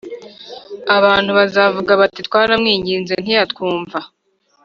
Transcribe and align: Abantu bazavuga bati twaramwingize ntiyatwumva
Abantu 0.97 1.31
bazavuga 1.39 1.91
bati 2.01 2.19
twaramwingize 2.27 3.13
ntiyatwumva 3.19 3.99